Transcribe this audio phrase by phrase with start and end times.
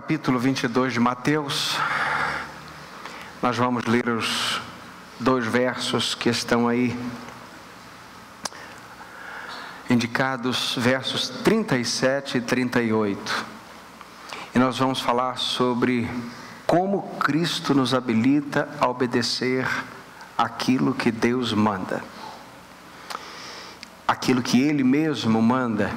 [0.00, 1.76] capítulo 22 de Mateus,
[3.42, 4.58] nós vamos ler os
[5.18, 6.98] dois versos que estão aí
[9.90, 13.44] indicados, versos 37 e 38.
[14.54, 16.08] E nós vamos falar sobre
[16.66, 19.68] como Cristo nos habilita a obedecer
[20.36, 22.02] aquilo que Deus manda,
[24.08, 25.92] aquilo que Ele mesmo manda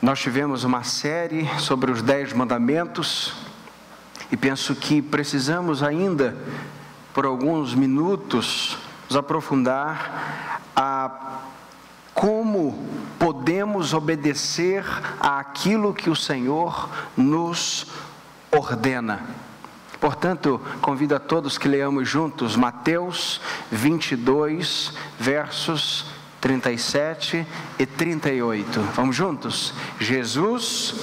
[0.00, 3.34] nós tivemos uma série sobre os Dez Mandamentos
[4.30, 6.36] e penso que precisamos ainda,
[7.12, 11.40] por alguns minutos, nos aprofundar a
[12.14, 12.86] como
[13.18, 14.84] podemos obedecer
[15.20, 17.86] àquilo que o Senhor nos
[18.50, 19.20] ordena.
[20.00, 26.06] Portanto, convido a todos que leamos juntos Mateus 22, versos
[26.40, 27.46] 37
[27.78, 28.80] e 38.
[28.94, 29.74] Vamos juntos?
[29.98, 30.94] Jesus.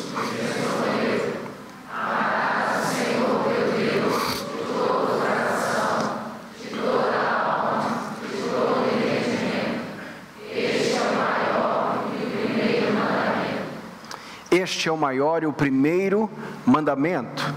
[14.52, 16.30] Este é o maior e o primeiro
[16.66, 17.54] mandamento.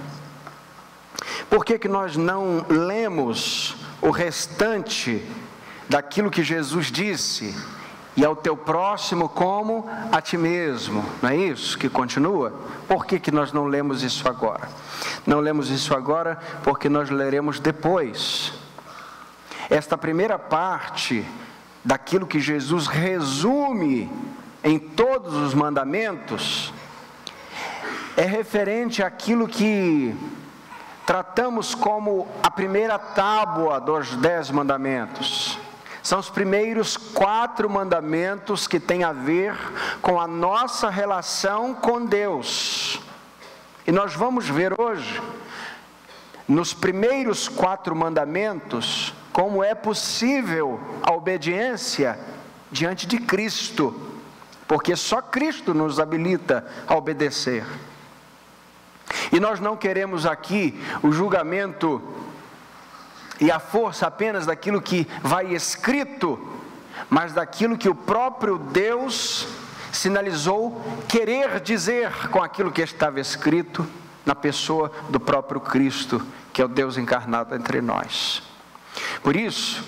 [1.48, 5.24] Por que, que nós não lemos o restante
[5.88, 7.54] daquilo que Jesus disse,
[8.18, 11.04] e ao teu próximo como a ti mesmo.
[11.22, 12.52] Não é isso que continua?
[12.88, 14.68] Por que, que nós não lemos isso agora?
[15.24, 18.52] Não lemos isso agora porque nós leremos depois.
[19.70, 21.24] Esta primeira parte
[21.84, 24.10] daquilo que Jesus resume
[24.64, 26.72] em todos os mandamentos
[28.16, 30.12] é referente àquilo que
[31.06, 35.56] tratamos como a primeira tábua dos dez mandamentos.
[36.08, 39.54] São os primeiros quatro mandamentos que têm a ver
[40.00, 42.98] com a nossa relação com Deus.
[43.86, 45.20] E nós vamos ver hoje,
[46.48, 52.18] nos primeiros quatro mandamentos, como é possível a obediência
[52.72, 53.94] diante de Cristo,
[54.66, 57.66] porque só Cristo nos habilita a obedecer.
[59.30, 62.00] E nós não queremos aqui o julgamento
[63.40, 66.38] e a força apenas daquilo que vai escrito,
[67.08, 69.46] mas daquilo que o próprio Deus
[69.92, 73.86] sinalizou querer dizer com aquilo que estava escrito
[74.24, 78.42] na pessoa do próprio Cristo, que é o Deus encarnado entre nós.
[79.22, 79.84] Por isso,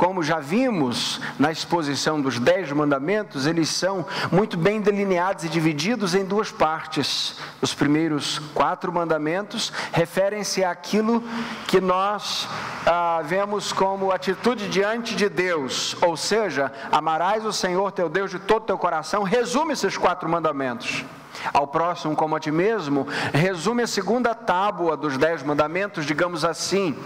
[0.00, 6.14] como já vimos na exposição dos Dez Mandamentos, eles são muito bem delineados e divididos
[6.14, 7.36] em duas partes.
[7.60, 11.22] Os primeiros quatro mandamentos referem-se àquilo
[11.66, 12.48] que nós
[12.86, 18.38] ah, vemos como atitude diante de Deus, ou seja, amarás o Senhor teu Deus de
[18.38, 21.04] todo teu coração, resume esses quatro mandamentos
[21.52, 26.96] ao próximo como a ti mesmo, resume a segunda tábua dos dez mandamentos, digamos assim,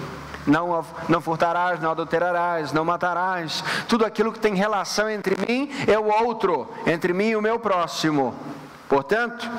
[0.47, 3.65] não, não furtarás, não adulterarás, não matarás.
[3.89, 7.59] Tudo aquilo que tem relação entre mim e o outro, entre mim e o meu
[7.59, 8.35] próximo.
[8.89, 9.51] Portanto,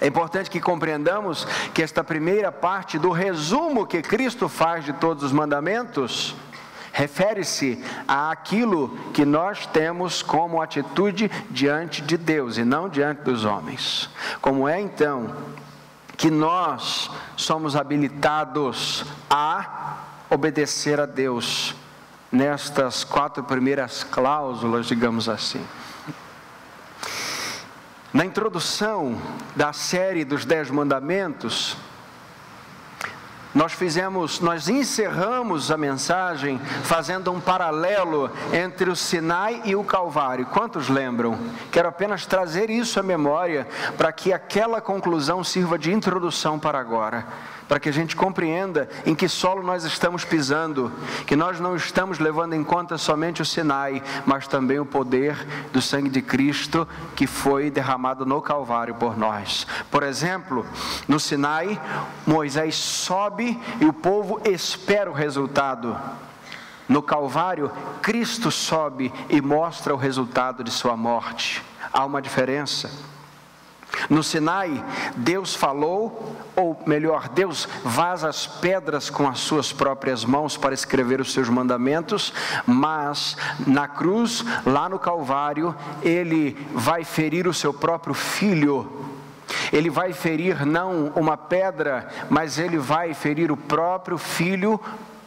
[0.00, 5.22] é importante que compreendamos que esta primeira parte do resumo que Cristo faz de todos
[5.22, 6.34] os mandamentos
[6.92, 14.10] refere-se àquilo que nós temos como atitude diante de Deus e não diante dos homens.
[14.40, 15.34] Como é então
[16.16, 19.96] que nós somos habilitados a
[20.30, 21.74] obedecer a Deus
[22.30, 25.64] nestas quatro primeiras cláusulas, digamos assim.
[28.12, 29.16] Na introdução
[29.56, 31.76] da série dos Dez Mandamentos,
[33.54, 40.46] nós fizemos, nós encerramos a mensagem fazendo um paralelo entre o Sinai e o Calvário.
[40.46, 41.38] Quantos lembram?
[41.70, 47.26] Quero apenas trazer isso à memória para que aquela conclusão sirva de introdução para agora
[47.72, 50.92] para que a gente compreenda em que solo nós estamos pisando,
[51.26, 55.34] que nós não estamos levando em conta somente o Sinai, mas também o poder
[55.72, 56.86] do sangue de Cristo
[57.16, 59.66] que foi derramado no Calvário por nós.
[59.90, 60.66] Por exemplo,
[61.08, 61.80] no Sinai,
[62.26, 65.98] Moisés sobe e o povo espera o resultado.
[66.86, 67.72] No Calvário,
[68.02, 71.62] Cristo sobe e mostra o resultado de sua morte.
[71.90, 72.90] Há uma diferença.
[74.08, 74.84] No Sinai,
[75.16, 81.20] Deus falou, ou melhor, Deus vaza as pedras com as suas próprias mãos para escrever
[81.20, 82.32] os seus mandamentos,
[82.66, 83.36] mas
[83.66, 88.90] na cruz, lá no Calvário, ele vai ferir o seu próprio filho.
[89.72, 94.80] Ele vai ferir não uma pedra, mas ele vai ferir o próprio filho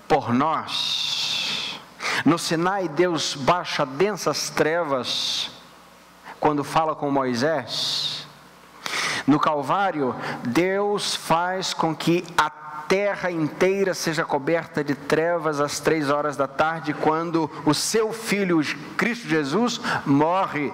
[0.08, 1.80] por nós.
[2.24, 5.52] No Sinai, Deus baixa densas trevas
[6.40, 8.15] quando fala com Moisés
[9.26, 12.50] No Calvário, Deus faz com que a
[12.88, 18.62] terra inteira seja coberta de trevas às três horas da tarde, quando o seu filho,
[18.96, 20.72] Cristo Jesus, morre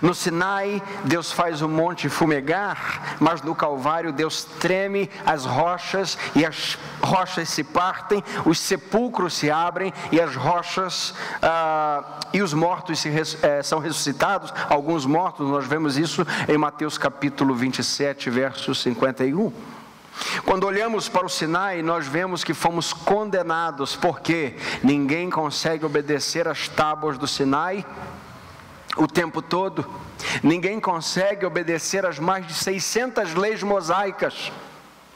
[0.00, 6.44] no Sinai, Deus faz o monte fumegar, mas no Calvário, Deus treme as rochas e
[6.44, 13.00] as rochas se partem, os sepulcros se abrem e as rochas ah, e os mortos
[13.00, 13.10] se,
[13.42, 14.52] eh, são ressuscitados.
[14.68, 19.52] Alguns mortos, nós vemos isso em Mateus capítulo 27, verso 51.
[20.44, 26.68] Quando olhamos para o Sinai, nós vemos que fomos condenados, porque ninguém consegue obedecer às
[26.68, 27.84] tábuas do Sinai
[28.96, 29.84] o tempo todo.
[30.42, 34.52] Ninguém consegue obedecer às mais de 600 leis mosaicas.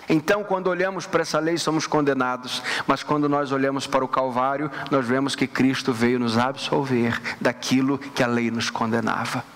[0.08, 4.70] Então, quando olhamos para essa lei, somos condenados, mas quando nós olhamos para o Calvário,
[4.90, 9.55] nós vemos que Cristo veio nos absolver daquilo que a lei nos condenava.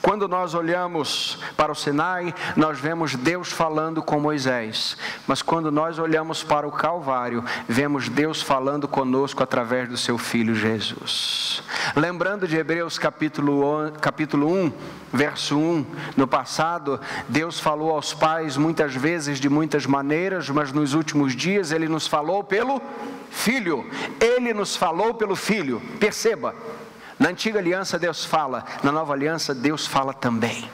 [0.00, 4.96] Quando nós olhamos para o Sinai, nós vemos Deus falando com Moisés,
[5.26, 10.54] mas quando nós olhamos para o Calvário, vemos Deus falando conosco através do seu Filho
[10.54, 11.62] Jesus.
[11.94, 14.72] Lembrando de Hebreus capítulo, capítulo 1,
[15.12, 15.86] verso 1,
[16.16, 21.70] no passado, Deus falou aos pais muitas vezes de muitas maneiras, mas nos últimos dias
[21.70, 22.80] Ele nos falou pelo
[23.30, 23.88] Filho,
[24.20, 26.54] Ele nos falou pelo Filho, perceba.
[27.18, 30.70] Na antiga aliança Deus fala, na nova aliança Deus fala também.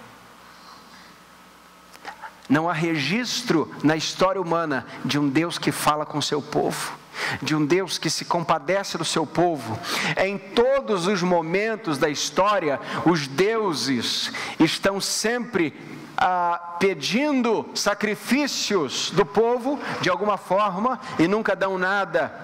[2.48, 6.92] Não há registro na história humana de um Deus que fala com seu povo,
[7.40, 9.78] de um Deus que se compadece do seu povo.
[10.16, 15.72] Em todos os momentos da história, os deuses estão sempre
[16.16, 22.34] ah, pedindo sacrifícios do povo de alguma forma e nunca dão nada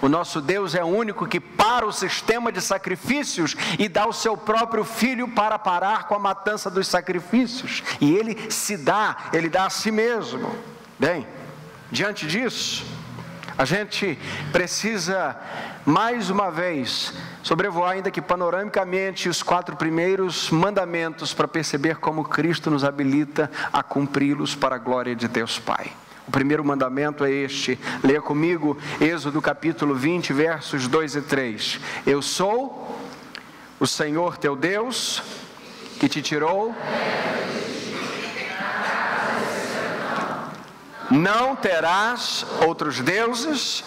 [0.00, 4.12] o nosso Deus é o único que para o sistema de sacrifícios e dá o
[4.12, 7.82] seu próprio filho para parar com a matança dos sacrifícios.
[8.00, 10.54] E ele se dá, ele dá a si mesmo.
[10.98, 11.26] Bem,
[11.90, 12.84] diante disso,
[13.58, 14.18] a gente
[14.52, 15.36] precisa
[15.84, 22.70] mais uma vez sobrevoar, ainda que panoramicamente, os quatro primeiros mandamentos para perceber como Cristo
[22.70, 25.92] nos habilita a cumpri-los para a glória de Deus Pai.
[26.26, 27.78] O primeiro mandamento é este.
[28.02, 31.80] Leia comigo Êxodo capítulo 20, versos 2 e 3.
[32.06, 32.98] Eu sou
[33.78, 35.22] o Senhor teu Deus
[36.00, 36.74] que te tirou.
[41.10, 43.84] Não terás outros deuses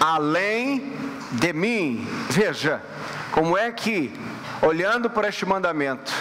[0.00, 0.92] além
[1.30, 2.06] de mim.
[2.28, 2.82] Veja,
[3.30, 4.12] como é que,
[4.60, 6.12] olhando para este mandamento,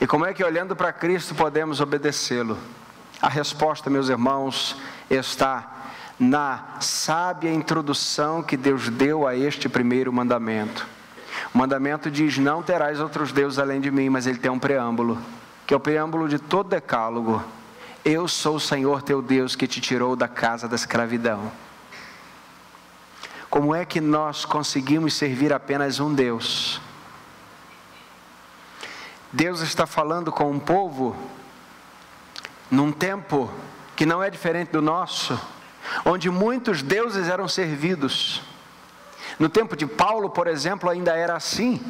[0.00, 2.58] e como é que olhando para Cristo podemos obedecê-lo?
[3.24, 4.76] A resposta, meus irmãos,
[5.08, 5.88] está
[6.20, 10.86] na sábia introdução que Deus deu a este primeiro mandamento.
[11.54, 15.18] O mandamento diz: Não terás outros deuses além de mim, mas ele tem um preâmbulo,
[15.66, 17.42] que é o preâmbulo de todo decálogo.
[18.04, 21.50] Eu sou o Senhor teu Deus que te tirou da casa da escravidão.
[23.48, 26.78] Como é que nós conseguimos servir apenas um Deus?
[29.32, 31.16] Deus está falando com um povo
[32.70, 33.50] num tempo
[33.96, 35.38] que não é diferente do nosso,
[36.04, 38.42] onde muitos deuses eram servidos.
[39.38, 41.80] No tempo de Paulo, por exemplo, ainda era assim.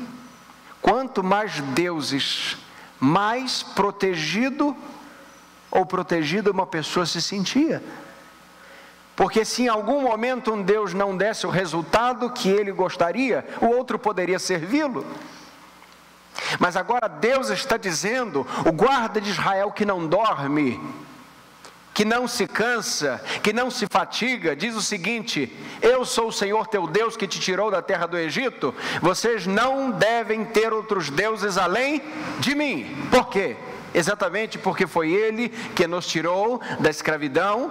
[0.81, 2.57] Quanto mais deuses,
[3.00, 4.76] mais protegido
[5.71, 7.83] ou protegida uma pessoa se sentia.
[9.16, 13.66] Porque se em algum momento um Deus não desse o resultado que ele gostaria, o
[13.66, 15.07] outro poderia servi-lo.
[16.59, 20.81] Mas agora Deus está dizendo: o guarda de Israel que não dorme,
[21.93, 25.50] que não se cansa, que não se fatiga, diz o seguinte:
[25.81, 28.75] Eu sou o Senhor teu Deus que te tirou da terra do Egito.
[29.00, 32.03] Vocês não devem ter outros deuses além
[32.41, 33.07] de mim.
[33.11, 33.57] Por quê?
[33.95, 37.71] Exatamente porque foi Ele que nos tirou da escravidão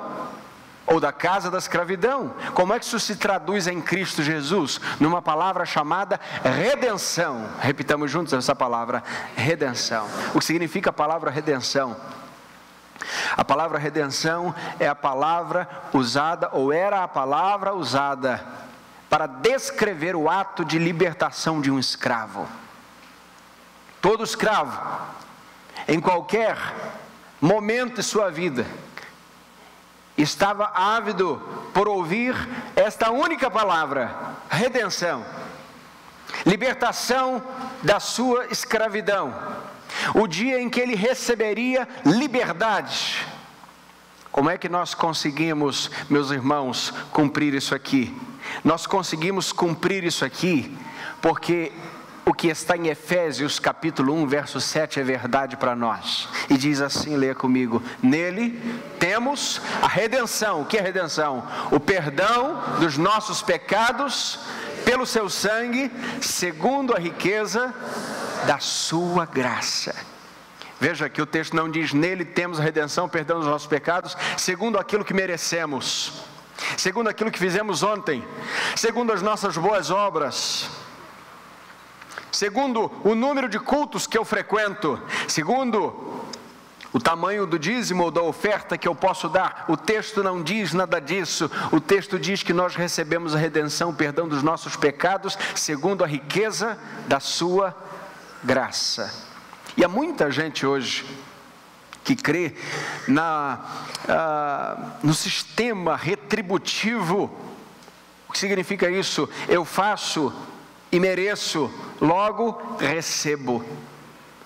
[0.85, 2.33] ou da casa da escravidão.
[2.53, 4.79] Como é que isso se traduz em Cristo Jesus?
[4.99, 7.47] Numa palavra chamada redenção.
[7.59, 9.03] Repitamos juntos essa palavra,
[9.35, 10.07] redenção.
[10.33, 11.95] O que significa a palavra redenção?
[13.35, 18.43] A palavra redenção é a palavra usada, ou era a palavra usada,
[19.09, 22.47] para descrever o ato de libertação de um escravo.
[24.01, 24.79] Todo escravo,
[25.87, 26.57] em qualquer
[27.41, 28.65] momento de sua vida,
[30.17, 31.41] estava ávido
[31.74, 32.36] por ouvir
[32.75, 34.15] esta única palavra:
[34.50, 35.25] redenção,
[36.46, 37.41] libertação
[37.82, 39.34] da sua escravidão,
[40.13, 43.25] o dia em que ele receberia liberdade.
[44.32, 48.20] Como é que nós conseguimos, meus irmãos, cumprir isso aqui?
[48.63, 50.75] Nós conseguimos cumprir isso aqui
[51.22, 51.72] porque
[52.25, 56.30] o que está em Efésios capítulo 1, verso 7 é verdade para nós.
[56.50, 58.60] E diz assim, leia comigo: Nele
[58.98, 60.62] temos a redenção.
[60.62, 61.46] O que é redenção?
[61.72, 64.39] O perdão dos nossos pecados
[64.86, 67.74] pelo seu sangue, segundo a riqueza
[68.46, 69.96] da sua graça.
[70.80, 74.77] Veja que o texto não diz nele temos a redenção, perdão dos nossos pecados, segundo
[74.77, 76.25] aquilo que merecemos,
[76.77, 78.24] segundo aquilo que fizemos ontem,
[78.75, 80.82] segundo as nossas boas obras
[82.33, 86.11] segundo o número de cultos que eu frequento, segundo
[86.91, 89.65] o tamanho do dízimo ou da oferta que eu posso dar.
[89.67, 91.49] O texto não diz nada disso.
[91.71, 96.07] O texto diz que nós recebemos a redenção, o perdão dos nossos pecados, segundo a
[96.07, 97.75] riqueza da sua
[98.43, 99.13] graça.
[99.77, 101.05] E há muita gente hoje
[102.03, 102.55] que crê
[103.07, 103.59] na,
[104.07, 107.31] ah, no sistema retributivo.
[108.27, 109.27] O que significa isso?
[109.47, 110.33] Eu faço
[110.93, 113.65] e mereço, logo recebo.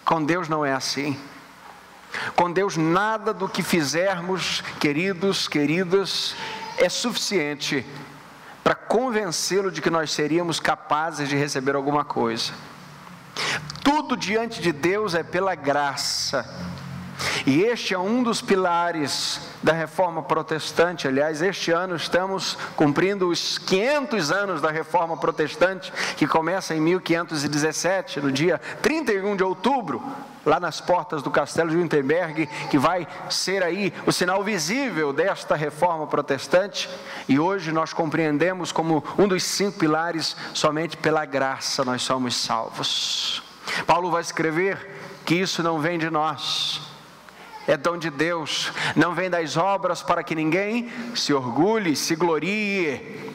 [0.05, 1.19] Com Deus não é assim.
[2.37, 6.35] Com Deus, nada do que fizermos, queridos, queridas,
[6.77, 7.85] é suficiente
[8.63, 12.53] para convencê-lo de que nós seríamos capazes de receber alguma coisa.
[13.83, 16.47] Tudo diante de Deus é pela graça.
[17.45, 21.07] E este é um dos pilares da reforma protestante.
[21.07, 28.21] Aliás, este ano estamos cumprindo os 500 anos da reforma protestante, que começa em 1517,
[28.21, 30.01] no dia 31 de outubro,
[30.45, 35.55] lá nas portas do castelo de Wittenberg, que vai ser aí o sinal visível desta
[35.55, 36.89] reforma protestante.
[37.27, 43.43] E hoje nós compreendemos como um dos cinco pilares, somente pela graça nós somos salvos.
[43.85, 44.95] Paulo vai escrever
[45.25, 46.81] que isso não vem de nós,
[47.67, 53.33] é dom de Deus, não vem das obras para que ninguém se orgulhe, se glorie.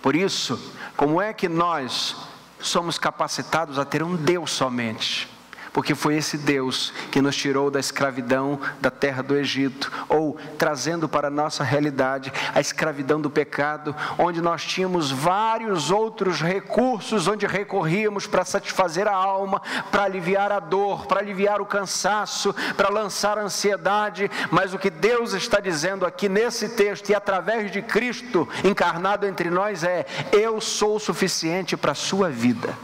[0.00, 2.16] Por isso, como é que nós
[2.58, 5.37] somos capacitados a ter um Deus somente?
[5.78, 11.08] Porque foi esse Deus que nos tirou da escravidão da terra do Egito, ou trazendo
[11.08, 17.46] para a nossa realidade a escravidão do pecado, onde nós tínhamos vários outros recursos onde
[17.46, 23.38] recorríamos para satisfazer a alma, para aliviar a dor, para aliviar o cansaço, para lançar
[23.38, 28.48] a ansiedade, mas o que Deus está dizendo aqui nesse texto e através de Cristo
[28.64, 32.74] encarnado entre nós é: eu sou o suficiente para a sua vida.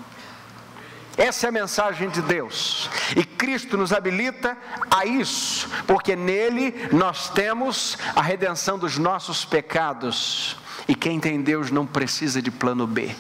[1.17, 2.91] Essa é a mensagem de Deus.
[3.17, 4.57] E Cristo nos habilita
[4.91, 10.57] a isso, porque nele nós temos a redenção dos nossos pecados.
[10.89, 13.15] E quem tem Deus não precisa de plano B.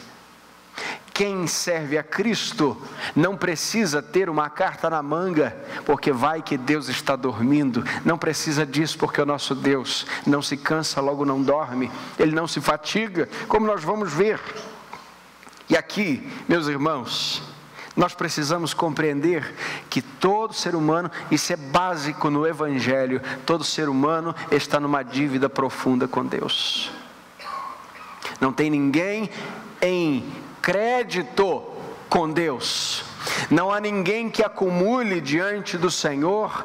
[1.15, 2.77] Quem serve a Cristo
[3.15, 7.85] não precisa ter uma carta na manga, porque vai que Deus está dormindo.
[8.05, 11.89] Não precisa disso, porque o nosso Deus não se cansa, logo não dorme.
[12.19, 14.41] Ele não se fatiga, como nós vamos ver.
[15.69, 17.54] E aqui, meus irmãos,
[17.97, 19.55] nós precisamos compreender
[19.89, 25.49] que todo ser humano, isso é básico no Evangelho, todo ser humano está numa dívida
[25.49, 26.91] profunda com Deus.
[28.41, 29.31] Não tem ninguém
[29.81, 30.25] em
[30.61, 31.63] crédito
[32.09, 33.05] com Deus.
[33.51, 36.65] Não há ninguém que acumule diante do Senhor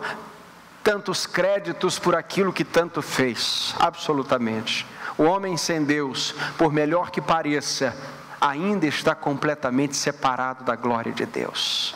[0.84, 3.76] tantos créditos por aquilo que tanto fez.
[3.80, 4.86] Absolutamente.
[5.18, 7.96] O homem sem Deus, por melhor que pareça,
[8.40, 11.96] ainda está completamente separado da glória de Deus.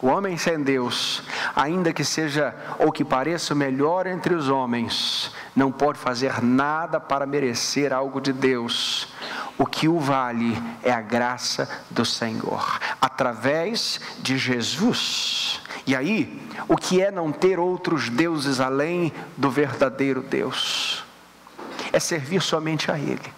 [0.00, 1.22] O homem sem Deus,
[1.54, 7.00] ainda que seja ou que pareça o melhor entre os homens, não pode fazer nada
[7.00, 9.08] para merecer algo de Deus.
[9.56, 15.62] O que o vale é a graça do Senhor, através de Jesus.
[15.86, 21.04] E aí, o que é não ter outros deuses além do verdadeiro Deus?
[21.90, 23.32] É servir somente a Ele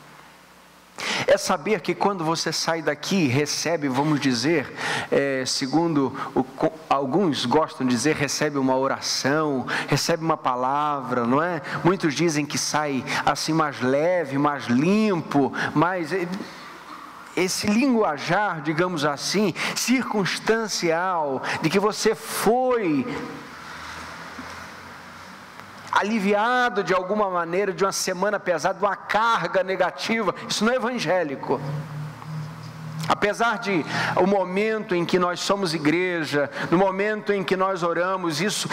[1.28, 4.74] é saber que quando você sai daqui, recebe, vamos dizer,
[5.10, 6.44] é, segundo o,
[6.88, 11.60] alguns gostam de dizer, recebe uma oração, recebe uma palavra, não é?
[11.84, 16.14] Muitos dizem que sai assim mais leve, mais limpo, mais
[17.36, 23.06] esse linguajar, digamos assim, circunstancial, de que você foi
[25.98, 30.32] aliviado de alguma maneira de uma semana pesada, de uma carga negativa.
[30.48, 31.60] Isso não é evangélico.
[33.08, 33.84] Apesar de
[34.16, 38.68] o momento em que nós somos igreja, no momento em que nós oramos, isso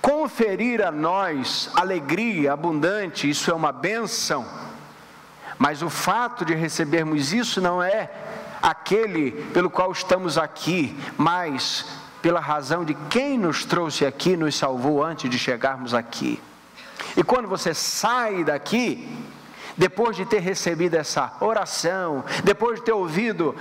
[0.00, 4.46] conferir a nós alegria abundante, isso é uma benção.
[5.58, 8.08] Mas o fato de recebermos isso não é
[8.62, 11.86] aquele pelo qual estamos aqui, mas
[12.26, 16.42] pela razão de quem nos trouxe aqui, nos salvou antes de chegarmos aqui.
[17.16, 19.08] E quando você sai daqui,
[19.76, 23.54] depois de ter recebido essa oração, depois de ter ouvido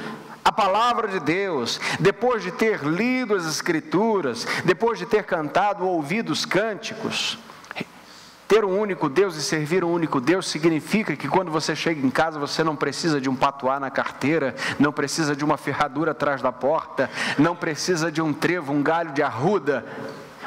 [0.43, 5.97] a palavra de Deus, depois de ter lido as Escrituras, depois de ter cantado ou
[5.97, 7.37] ouvido os cânticos,
[8.47, 12.09] ter um único Deus e servir um único Deus significa que quando você chega em
[12.09, 16.41] casa você não precisa de um patuá na carteira, não precisa de uma ferradura atrás
[16.41, 19.85] da porta, não precisa de um trevo, um galho de arruda,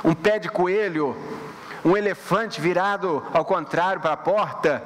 [0.05, 1.17] um pé de coelho,
[1.85, 4.83] um elefante virado ao contrário para a porta.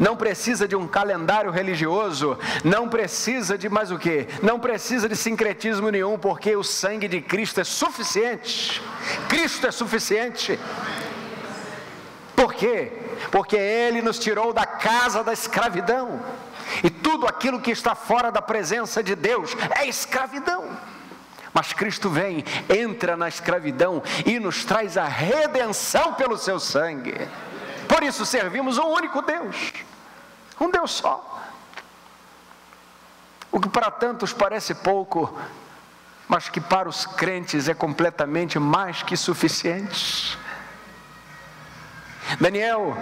[0.00, 4.26] Não precisa de um calendário religioso, não precisa de mais o que?
[4.42, 8.82] Não precisa de sincretismo nenhum, porque o sangue de Cristo é suficiente.
[9.28, 10.58] Cristo é suficiente.
[12.38, 12.92] Por quê?
[13.32, 16.22] Porque Ele nos tirou da casa da escravidão.
[16.84, 20.78] E tudo aquilo que está fora da presença de Deus é escravidão.
[21.52, 27.12] Mas Cristo vem, entra na escravidão e nos traz a redenção pelo seu sangue.
[27.88, 29.72] Por isso servimos um único Deus,
[30.60, 31.42] um Deus só.
[33.50, 35.36] O que para tantos parece pouco,
[36.28, 40.38] mas que para os crentes é completamente mais que suficiente.
[42.40, 42.96] Daniel,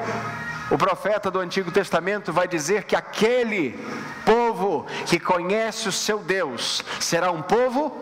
[0.70, 3.78] o profeta do Antigo Testamento, vai dizer que aquele
[4.24, 7.96] povo que conhece o seu Deus será um povo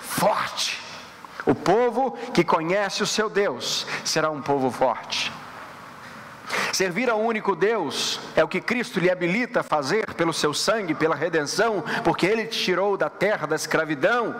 [0.00, 0.80] forte.
[1.46, 5.32] O povo que conhece o seu Deus será um povo forte.
[6.72, 10.94] Servir ao único Deus é o que Cristo lhe habilita a fazer pelo seu sangue,
[10.94, 14.34] pela redenção, porque ele te tirou da terra da escravidão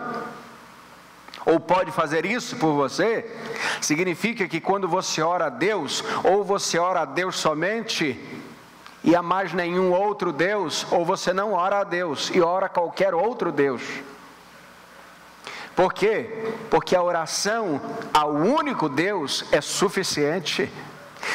[1.49, 3.25] ou pode fazer isso por você,
[3.81, 8.19] significa que quando você ora a Deus, ou você ora a Deus somente,
[9.03, 12.69] e a mais nenhum outro Deus, ou você não ora a Deus e ora a
[12.69, 13.81] qualquer outro Deus.
[15.75, 16.51] Por quê?
[16.69, 17.81] Porque a oração
[18.13, 20.69] ao único Deus é suficiente.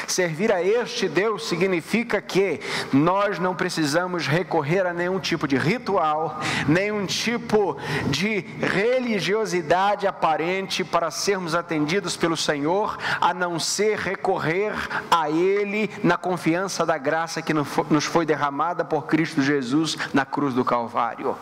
[0.06, 2.60] Servir a este Deus significa que
[2.92, 7.76] nós não precisamos recorrer a nenhum tipo de ritual, nenhum tipo
[8.08, 14.72] de religiosidade aparente para sermos atendidos pelo Senhor, a não ser recorrer
[15.10, 20.54] a Ele na confiança da graça que nos foi derramada por Cristo Jesus na cruz
[20.54, 21.36] do Calvário.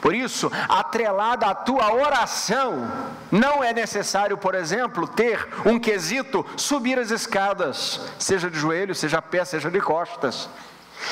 [0.00, 2.90] Por isso, atrelada à tua oração,
[3.30, 9.18] não é necessário, por exemplo, ter um quesito subir as escadas, seja de joelho, seja
[9.18, 10.48] a pé, seja de costas.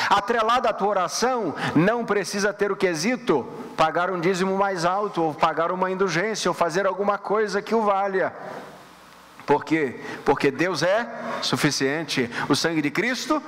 [0.09, 5.35] Atrelada à tua oração, não precisa ter o quesito pagar um dízimo mais alto, ou
[5.35, 8.33] pagar uma indulgência, ou fazer alguma coisa que o valha.
[9.47, 10.01] Por quê?
[10.25, 11.09] Porque Deus é
[11.43, 12.31] suficiente.
[12.49, 13.43] O sangue de Cristo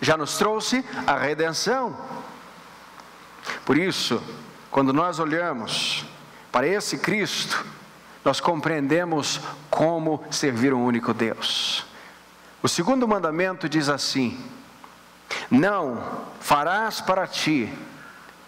[0.00, 1.96] já nos trouxe a redenção.
[3.64, 4.22] Por isso,
[4.78, 6.04] quando nós olhamos
[6.52, 7.66] para esse Cristo,
[8.24, 11.84] nós compreendemos como servir um único Deus.
[12.62, 14.40] O segundo mandamento diz assim:
[15.50, 16.00] Não
[16.38, 17.68] farás para ti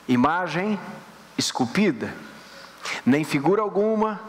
[0.07, 0.79] imagem
[1.37, 2.15] esculpida,
[3.05, 4.21] nem figura alguma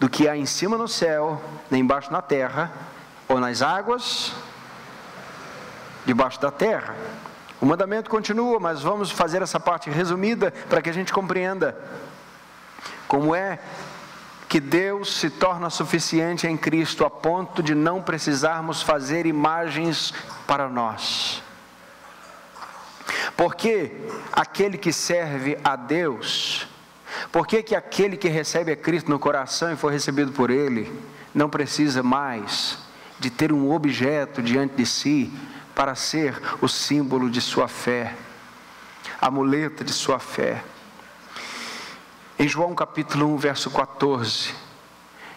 [0.00, 1.38] do que há em cima no céu,
[1.70, 2.72] nem embaixo na terra,
[3.28, 4.32] ou nas águas,
[6.06, 6.96] debaixo da terra
[7.62, 11.78] o mandamento continua, mas vamos fazer essa parte resumida para que a gente compreenda
[13.06, 13.60] como é
[14.48, 20.12] que Deus se torna suficiente em Cristo a ponto de não precisarmos fazer imagens
[20.44, 21.40] para nós.
[23.36, 23.92] Porque
[24.32, 26.66] aquele que serve a Deus,
[27.30, 30.92] porque que aquele que recebe a Cristo no coração e foi recebido por Ele,
[31.32, 32.76] não precisa mais
[33.20, 35.32] de ter um objeto diante de si
[35.74, 38.14] para ser o símbolo de sua fé,
[39.20, 40.62] a muleta de sua fé.
[42.38, 44.54] Em João capítulo 1, verso 14,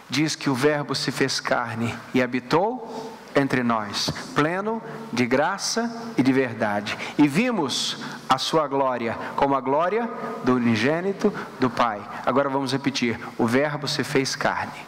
[0.08, 6.22] diz que o Verbo se fez carne e habitou entre nós, pleno de graça e
[6.22, 6.96] de verdade.
[7.18, 10.08] E vimos a sua glória, como a glória
[10.42, 12.00] do unigênito do Pai.
[12.24, 14.86] Agora vamos repetir: o Verbo se fez carne.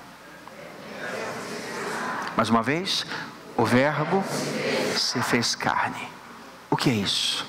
[2.37, 3.05] Mais uma vez,
[3.59, 4.23] o Verbo
[4.97, 6.09] se fez carne.
[6.71, 7.45] O que é isso?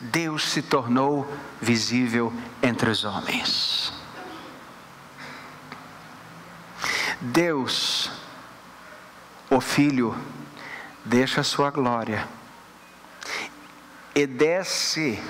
[0.00, 3.92] Deus se tornou visível entre os homens.
[7.20, 8.10] Deus,
[9.50, 10.16] o Filho,
[11.04, 12.26] deixa a sua glória
[14.14, 15.22] e desce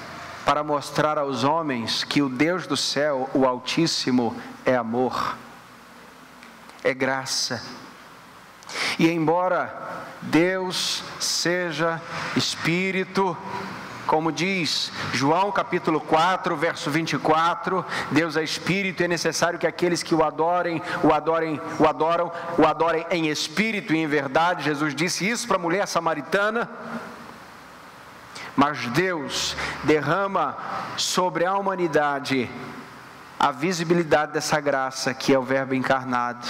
[0.44, 5.36] para mostrar aos homens que o Deus do céu, o Altíssimo, é amor,
[6.84, 7.60] é graça
[9.00, 9.74] e embora
[10.20, 12.02] Deus seja
[12.36, 13.34] Espírito,
[14.06, 20.02] como diz João capítulo 4, verso 24, Deus é espírito e é necessário que aqueles
[20.02, 24.64] que o adorem, o adorem, o adoram, o adorem em espírito e em verdade.
[24.64, 26.68] Jesus disse isso para a mulher samaritana.
[28.54, 30.58] Mas Deus derrama
[30.98, 32.50] sobre a humanidade
[33.38, 36.46] a visibilidade dessa graça que é o Verbo encarnado.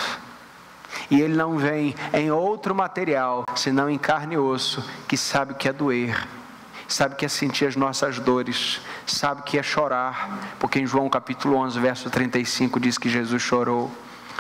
[1.11, 5.55] E ele não vem em outro material, senão em carne e osso, que sabe o
[5.55, 6.27] que é doer,
[6.89, 10.87] sabe o que é sentir as nossas dores, sabe o que é chorar, porque em
[10.87, 13.91] João capítulo 11, verso 35 diz que Jesus chorou.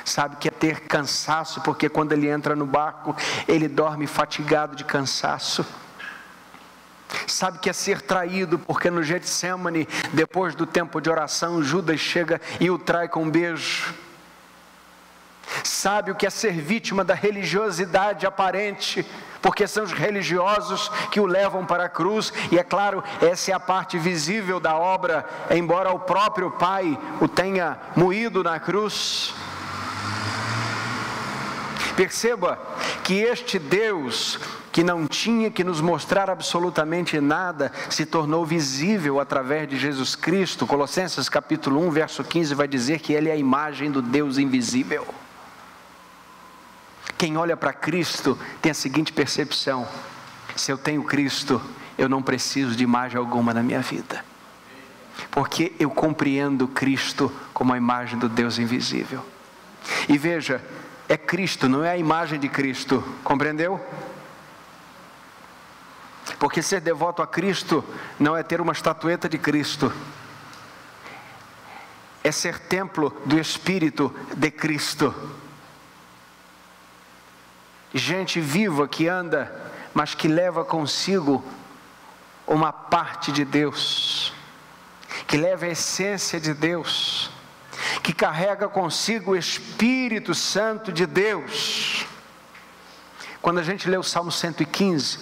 [0.04, 3.14] Sabe que é ter cansaço, porque quando ele entra no barco,
[3.46, 5.64] ele dorme fatigado de cansaço
[7.26, 12.40] sabe que é ser traído, porque no Getsemane, depois do tempo de oração, Judas chega
[12.58, 13.94] e o trai com um beijo.
[15.62, 19.06] Sabe o que é ser vítima da religiosidade aparente,
[19.42, 23.54] porque são os religiosos que o levam para a cruz, e é claro, essa é
[23.54, 29.34] a parte visível da obra, embora o próprio Pai o tenha moído na cruz.
[31.96, 32.58] Perceba
[33.02, 34.38] que este Deus
[34.72, 40.66] que não tinha que nos mostrar absolutamente nada, se tornou visível através de Jesus Cristo.
[40.66, 45.06] Colossenses capítulo 1, verso 15 vai dizer que ele é a imagem do Deus invisível.
[47.20, 49.86] Quem olha para Cristo tem a seguinte percepção:
[50.56, 51.60] se eu tenho Cristo,
[51.98, 54.24] eu não preciso de imagem alguma na minha vida.
[55.30, 59.22] Porque eu compreendo Cristo como a imagem do Deus invisível.
[60.08, 60.64] E veja,
[61.10, 63.78] é Cristo, não é a imagem de Cristo, compreendeu?
[66.38, 67.84] Porque ser devoto a Cristo
[68.18, 69.92] não é ter uma estatueta de Cristo,
[72.24, 75.14] é ser templo do Espírito de Cristo.
[77.92, 79.52] Gente viva que anda,
[79.92, 81.44] mas que leva consigo
[82.46, 84.32] uma parte de Deus,
[85.26, 87.30] que leva a essência de Deus,
[88.02, 92.06] que carrega consigo o Espírito Santo de Deus.
[93.42, 95.18] Quando a gente lê o Salmo 115,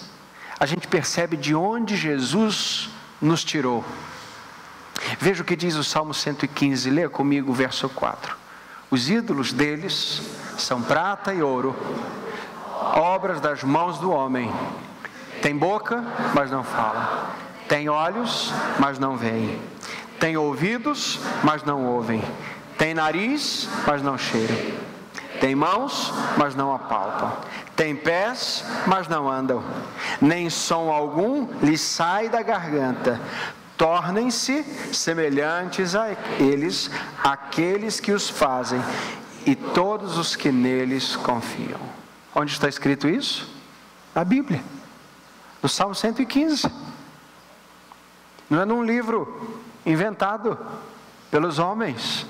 [0.59, 2.89] a gente percebe de onde Jesus
[3.21, 3.83] nos tirou.
[5.19, 8.35] Veja o que diz o Salmo 115, leia comigo o verso 4.
[8.91, 10.21] Os ídolos deles
[10.57, 11.75] são prata e ouro,
[12.95, 14.51] obras das mãos do homem.
[15.41, 17.29] Tem boca, mas não fala.
[17.67, 19.59] Tem olhos, mas não veem.
[20.19, 22.21] Tem ouvidos, mas não ouvem.
[22.77, 24.57] Tem nariz, mas não cheiram.
[25.39, 27.31] Tem mãos, mas não apalpam.
[27.75, 29.63] Tem pés, mas não andam.
[30.19, 33.19] Nem som algum lhe sai da garganta.
[33.77, 36.91] Tornem-se semelhantes a eles,
[37.23, 38.81] aqueles que os fazem,
[39.45, 41.98] e todos os que neles confiam.
[42.33, 43.49] Onde está escrito isso?
[44.13, 44.61] Na Bíblia,
[45.61, 46.71] no Salmo 115.
[48.49, 50.57] Não é num livro inventado
[51.29, 52.25] pelos homens,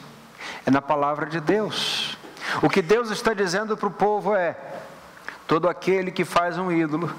[0.65, 2.17] é na palavra de Deus.
[2.61, 4.57] O que Deus está dizendo para o povo é:
[5.47, 7.13] todo aquele que faz um ídolo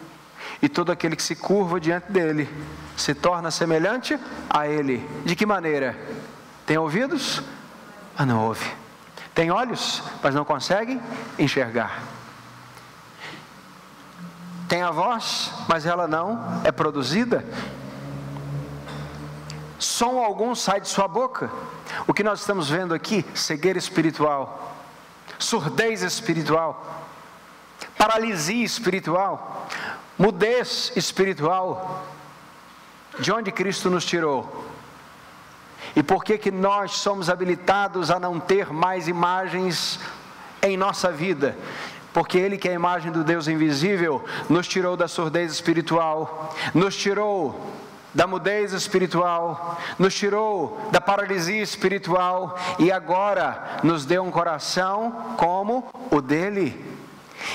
[0.61, 2.49] e todo aquele que se curva diante dele
[2.97, 5.09] se torna semelhante a ele.
[5.25, 5.99] De que maneira?
[6.67, 7.43] Tem ouvidos,
[8.17, 8.71] mas não ouve.
[9.35, 11.01] Tem olhos, mas não consegue
[11.39, 12.03] enxergar.
[14.71, 17.45] Tem a voz, mas ela não é produzida.
[19.79, 21.51] Som algum sai de sua boca.
[22.07, 24.71] O que nós estamos vendo aqui, cegueira espiritual
[25.41, 27.03] surdez espiritual,
[27.97, 29.67] paralisia espiritual,
[30.19, 32.07] mudez espiritual.
[33.19, 34.67] De onde Cristo nos tirou?
[35.97, 39.99] E por que que nós somos habilitados a não ter mais imagens
[40.63, 41.57] em nossa vida?
[42.13, 46.97] Porque Ele, que é a imagem do Deus invisível, nos tirou da surdez espiritual, nos
[46.97, 47.73] tirou
[48.13, 55.89] da mudez espiritual, nos tirou da paralisia espiritual e agora nos deu um coração como
[56.11, 56.91] o dele.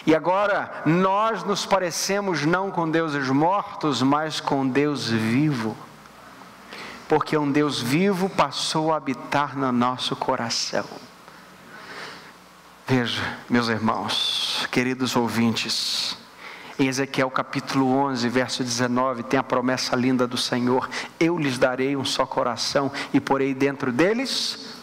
[0.06, 5.76] E agora nós nos parecemos não com deuses mortos, mas com Deus vivo.
[7.08, 10.86] Porque um Deus vivo passou a habitar no nosso coração.
[12.88, 16.16] Veja, meus irmãos, queridos ouvintes,
[16.78, 20.88] em Ezequiel capítulo 11, verso 19, tem a promessa linda do Senhor:
[21.20, 24.76] Eu lhes darei um só coração e porei dentro deles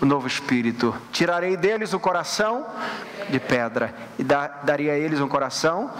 [0.00, 0.92] o novo espírito.
[1.12, 2.66] Tirarei deles o coração
[3.28, 5.92] de pedra e daria a eles um coração.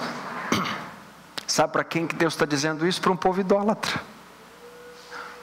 [1.47, 3.01] Sabe para quem que Deus está dizendo isso?
[3.01, 4.01] Para um povo idólatra.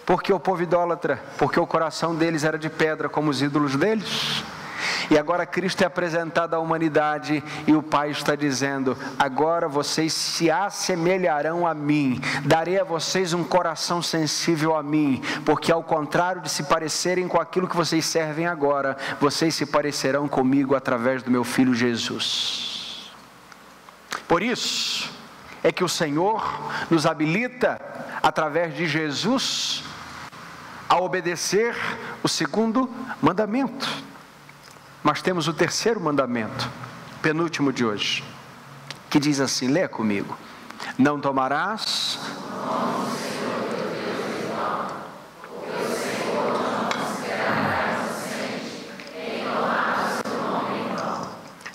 [0.05, 1.23] Por que o povo idólatra?
[1.37, 4.43] Porque o coração deles era de pedra, como os ídolos deles.
[5.09, 10.51] E agora Cristo é apresentado à humanidade e o Pai está dizendo: agora vocês se
[10.51, 16.49] assemelharão a mim, darei a vocês um coração sensível a mim, porque ao contrário de
[16.49, 21.43] se parecerem com aquilo que vocês servem agora, vocês se parecerão comigo através do meu
[21.43, 23.11] filho Jesus.
[24.27, 25.09] Por isso,
[25.63, 26.43] é que o Senhor
[26.89, 27.79] nos habilita,
[28.21, 29.83] através de Jesus,
[30.87, 31.75] a obedecer
[32.23, 32.89] o segundo
[33.21, 33.87] mandamento.
[35.07, 36.69] Mas temos o terceiro mandamento,
[37.21, 38.21] penúltimo de hoje,
[39.09, 40.37] que diz assim: lê comigo.
[40.97, 42.19] Não tomarás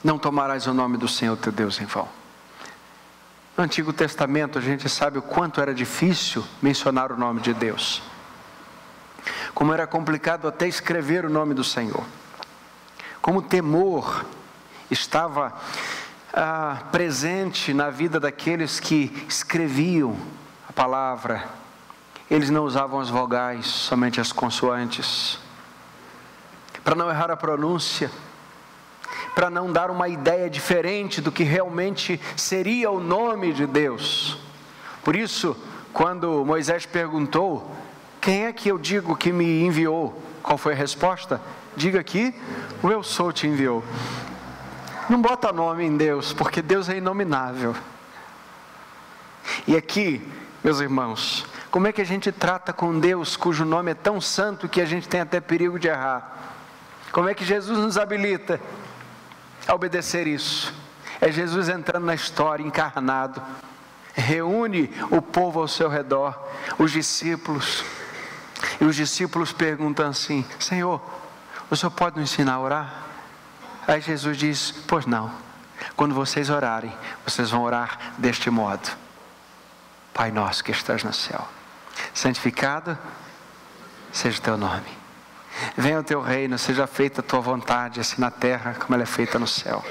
[0.05, 2.07] Não tomarás o nome do Senhor teu Deus em vão.
[3.57, 8.03] No Antigo Testamento, a gente sabe o quanto era difícil mencionar o nome de Deus.
[9.55, 12.05] Como era complicado até escrever o nome do Senhor.
[13.23, 14.27] Como o temor
[14.91, 15.55] estava
[16.35, 20.15] ah, presente na vida daqueles que escreviam
[20.69, 21.49] a palavra.
[22.31, 25.39] Eles não usavam as vogais, somente as consoantes.
[26.85, 28.11] Para não errar a pronúncia
[29.35, 34.39] para não dar uma ideia diferente do que realmente seria o nome de Deus.
[35.03, 35.57] Por isso,
[35.93, 37.71] quando Moisés perguntou:
[38.21, 40.21] Quem é que eu digo que me enviou?
[40.43, 41.41] Qual foi a resposta?
[41.77, 42.35] Diga que
[42.83, 43.85] o eu sou te enviou.
[45.09, 47.75] Não bota nome em Deus, porque Deus é inominável.
[49.67, 50.27] E aqui,
[50.63, 54.69] meus irmãos, como é que a gente trata com Deus cujo nome é tão santo
[54.69, 56.39] que a gente tem até perigo de errar?
[57.11, 58.61] Como é que Jesus nos habilita
[59.67, 60.73] a obedecer isso.
[61.21, 63.43] É Jesus entrando na história, encarnado.
[64.15, 66.39] Reúne o povo ao seu redor,
[66.79, 67.85] os discípulos.
[68.81, 71.01] E os discípulos perguntam assim: Senhor,
[71.73, 72.95] o senhor pode nos ensinar a orar?
[73.89, 75.31] Aí Jesus diz: Pois não.
[75.97, 76.93] Quando vocês orarem,
[77.25, 78.89] vocês vão orar deste modo:
[80.13, 81.49] Pai nosso que estás no céu,
[82.13, 82.97] santificado
[84.13, 85.03] seja o teu nome
[85.77, 89.07] Venha o teu reino, seja feita a tua vontade, assim na terra como ela é
[89.07, 89.85] feita no céu.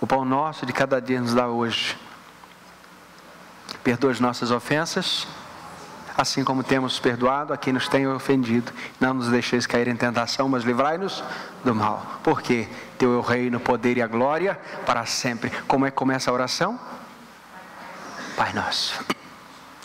[0.00, 1.96] O pão nosso de cada dia nos dá hoje.
[3.82, 5.26] Perdoa as nossas ofensas,
[6.16, 8.72] assim como temos perdoado a quem nos tem ofendido.
[8.98, 11.22] Não nos deixeis cair em tentação, mas livrai-nos
[11.64, 12.20] do mal.
[12.22, 12.68] Porque
[12.98, 15.50] teu é o reino, o poder e a glória para sempre.
[15.66, 16.78] Como é que começa a oração?
[18.36, 19.04] Pai nosso.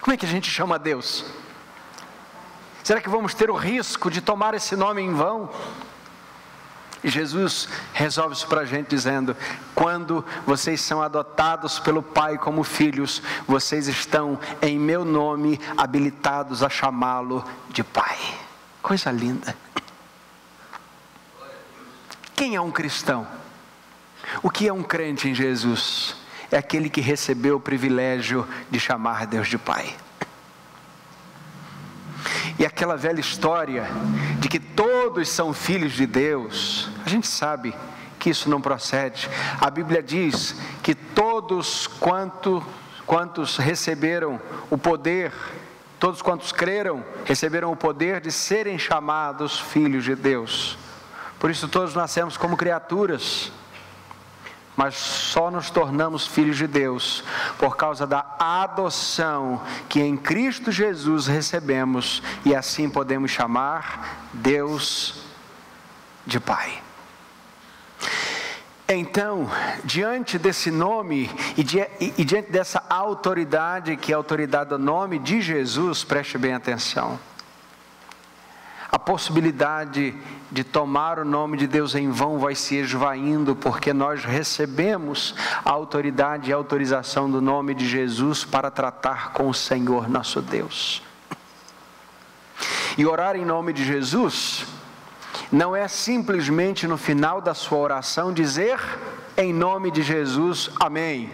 [0.01, 1.25] Como é que a gente chama a Deus?
[2.83, 5.49] Será que vamos ter o risco de tomar esse nome em vão?
[7.03, 9.36] E Jesus resolve isso para a gente dizendo:
[9.73, 16.69] quando vocês são adotados pelo Pai como filhos, vocês estão em meu nome habilitados a
[16.69, 18.17] chamá-lo de Pai.
[18.81, 19.55] Coisa linda.
[22.36, 23.25] Quem é um cristão?
[24.43, 26.15] O que é um crente em Jesus?
[26.51, 29.95] É aquele que recebeu o privilégio de chamar Deus de Pai.
[32.57, 33.85] E aquela velha história
[34.39, 37.75] de que todos são filhos de Deus, a gente sabe
[38.17, 39.29] que isso não procede.
[39.59, 42.65] A Bíblia diz que todos quanto,
[43.05, 44.39] quantos receberam
[44.69, 45.33] o poder,
[45.99, 50.77] todos quantos creram, receberam o poder de serem chamados filhos de Deus.
[51.39, 53.51] Por isso todos nascemos como criaturas
[54.75, 57.23] mas só nos tornamos filhos de Deus
[57.57, 65.23] por causa da adoção que em Cristo Jesus recebemos e assim podemos chamar Deus
[66.25, 66.81] de Pai.
[68.88, 69.49] Então,
[69.83, 75.17] diante desse nome e, di e, diante dessa autoridade, que é a autoridade do nome
[75.17, 77.19] de Jesus, preste bem atenção
[78.95, 80.15] a possibilidade
[80.49, 85.69] de tomar o nome de Deus em vão vai se esvaindo, porque nós recebemos a
[85.69, 91.03] autoridade e a autorização do nome de Jesus para tratar com o Senhor nosso Deus.
[92.97, 94.65] E orar em nome de Jesus
[95.51, 98.79] não é simplesmente no final da sua oração dizer
[99.36, 101.29] em nome de Jesus, amém.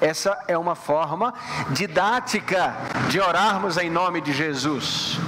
[0.00, 1.32] Essa é uma forma
[1.70, 2.74] didática
[3.08, 5.20] de orarmos em nome de Jesus.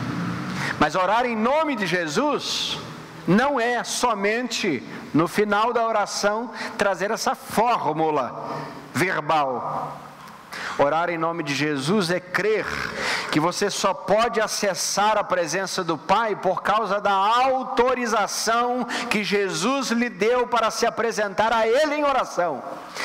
[0.78, 2.78] Mas orar em nome de Jesus
[3.26, 8.58] não é somente no final da oração trazer essa fórmula
[8.94, 9.98] verbal.
[10.78, 12.66] Orar em nome de Jesus é crer
[13.30, 19.90] que você só pode acessar a presença do Pai por causa da autorização que Jesus
[19.90, 22.62] lhe deu para se apresentar a Ele em oração.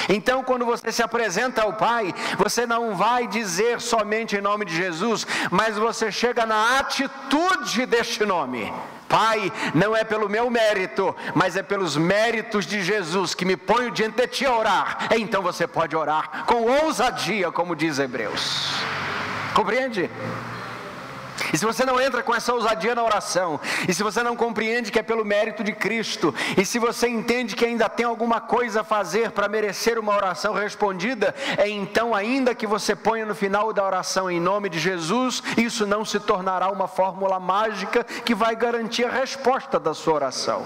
[0.09, 4.75] Então, quando você se apresenta ao Pai, você não vai dizer somente em nome de
[4.75, 8.73] Jesus, mas você chega na atitude deste nome.
[9.13, 13.91] Pai, não é pelo meu mérito, mas é pelos méritos de Jesus que me ponho
[13.91, 15.09] diante de ti a orar.
[15.15, 18.83] Então você pode orar com ousadia, como diz Hebreus.
[19.53, 20.09] Compreende?
[21.51, 24.91] e se você não entra com essa ousadia na oração, e se você não compreende
[24.91, 28.81] que é pelo mérito de Cristo, e se você entende que ainda tem alguma coisa
[28.81, 33.73] a fazer para merecer uma oração respondida, é então, ainda que você ponha no final
[33.73, 38.55] da oração em nome de Jesus, isso não se tornará uma fórmula mágica que vai
[38.55, 40.65] garantir a resposta da sua oração.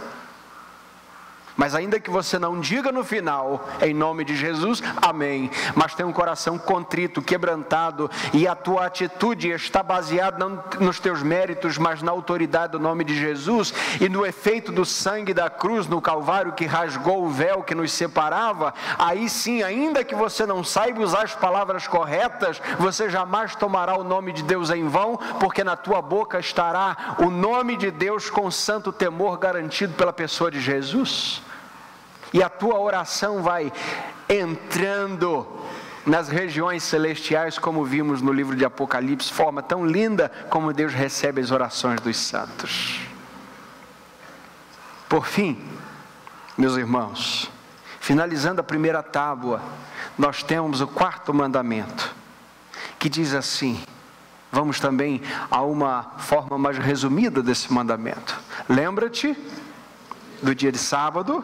[1.57, 5.49] Mas ainda que você não diga no final, em nome de Jesus, amém.
[5.75, 11.23] Mas tem um coração contrito, quebrantado, e a tua atitude está baseada não nos teus
[11.23, 15.87] méritos, mas na autoridade do nome de Jesus e no efeito do sangue da cruz
[15.87, 18.73] no Calvário que rasgou o véu que nos separava.
[18.99, 24.03] Aí sim, ainda que você não saiba usar as palavras corretas, você jamais tomará o
[24.03, 28.51] nome de Deus em vão, porque na tua boca estará o nome de Deus com
[28.51, 31.46] santo temor garantido pela pessoa de Jesus
[32.33, 33.71] e a tua oração vai
[34.29, 35.47] entrando
[36.05, 41.41] nas regiões celestiais, como vimos no livro de Apocalipse, forma tão linda como Deus recebe
[41.41, 43.01] as orações dos santos.
[45.09, 45.61] Por fim,
[46.57, 47.51] meus irmãos,
[47.99, 49.61] finalizando a primeira tábua,
[50.17, 52.15] nós temos o quarto mandamento,
[52.97, 53.81] que diz assim:
[54.51, 58.39] vamos também a uma forma mais resumida desse mandamento.
[58.67, 59.37] Lembra-te
[60.41, 61.43] do dia de sábado,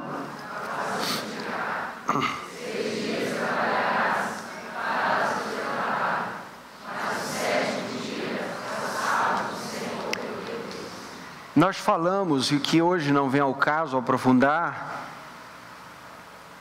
[11.55, 15.05] nós falamos, e que hoje não vem ao caso aprofundar,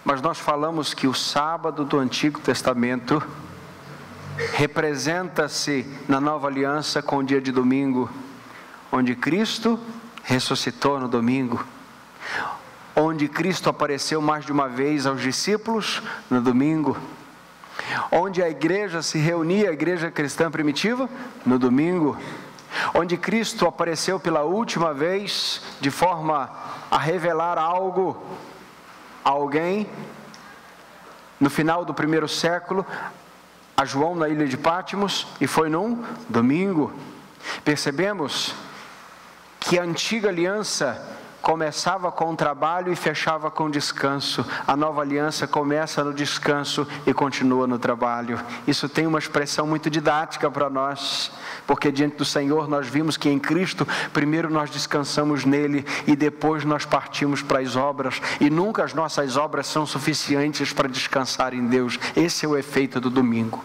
[0.05, 3.23] mas nós falamos que o sábado do Antigo Testamento
[4.55, 8.11] representa-se na nova aliança com o dia de domingo,
[8.91, 9.79] onde Cristo
[10.23, 11.65] ressuscitou no domingo,
[12.95, 16.97] onde Cristo apareceu mais de uma vez aos discípulos no domingo,
[18.11, 21.09] onde a igreja se reunia, a igreja cristã primitiva,
[21.45, 22.17] no domingo,
[22.95, 26.51] onde Cristo apareceu pela última vez de forma
[26.91, 28.23] a revelar algo
[29.25, 29.89] a alguém,
[31.41, 32.87] no final do primeiro século,
[33.77, 36.93] a João na ilha de Pátimos, e foi num domingo.
[37.65, 38.55] Percebemos
[39.59, 44.47] que a antiga aliança começava com o trabalho e fechava com o descanso.
[44.67, 48.41] A nova aliança começa no descanso e continua no trabalho.
[48.67, 51.33] Isso tem uma expressão muito didática para nós,
[51.67, 56.65] porque diante do Senhor nós vimos que em Cristo, primeiro nós descansamos nele e depois
[56.65, 61.67] nós partimos para as obras, e nunca as nossas obras são suficientes para descansar em
[61.67, 61.99] Deus.
[62.15, 63.63] Esse é o efeito do domingo.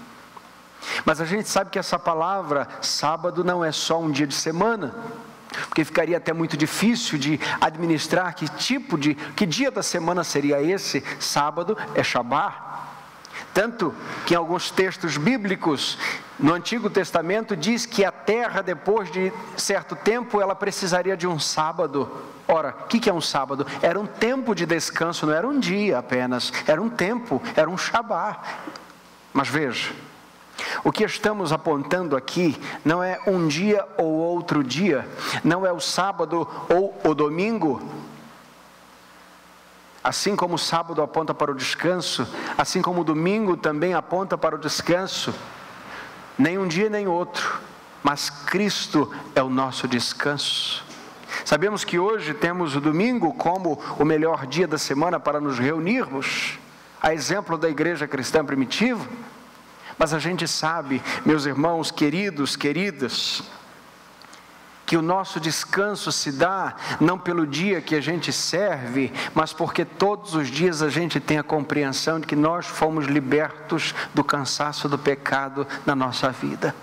[1.05, 4.95] Mas a gente sabe que essa palavra, sábado, não é só um dia de semana
[5.67, 10.61] porque ficaria até muito difícil de administrar que tipo de, que dia da semana seria
[10.61, 11.03] esse.
[11.19, 12.67] Sábado é Shabá.
[13.53, 13.93] Tanto
[14.25, 15.97] que em alguns textos bíblicos,
[16.39, 21.39] no Antigo Testamento, diz que a terra, depois de certo tempo, ela precisaria de um
[21.39, 22.11] sábado.
[22.47, 23.65] Ora, o que é um sábado?
[23.81, 27.77] Era um tempo de descanso, não era um dia apenas, era um tempo, era um
[27.77, 28.41] Shabá.
[29.33, 29.91] Mas veja,
[30.83, 35.07] o que estamos apontando aqui não é um dia ou outro dia,
[35.43, 37.81] não é o sábado ou o domingo.
[40.03, 44.55] Assim como o sábado aponta para o descanso, assim como o domingo também aponta para
[44.55, 45.33] o descanso,
[46.37, 47.59] nem um dia nem outro,
[48.01, 50.85] mas Cristo é o nosso descanso.
[51.43, 56.57] Sabemos que hoje temos o domingo como o melhor dia da semana para nos reunirmos,
[57.01, 59.05] a exemplo da igreja cristã primitiva.
[59.97, 63.43] Mas a gente sabe, meus irmãos queridos, queridas,
[64.87, 69.83] que o nosso descanso se dá não pelo dia que a gente serve, mas porque
[69.83, 74.87] todos os dias a gente tem a compreensão de que nós fomos libertos do cansaço
[74.87, 76.73] do pecado na nossa vida.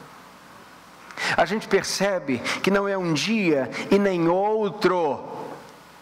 [1.35, 5.25] A gente percebe que não é um dia e nem outro,